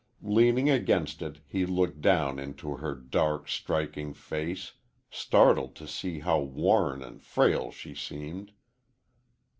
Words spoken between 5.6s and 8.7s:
to see how worn and frail she seemed.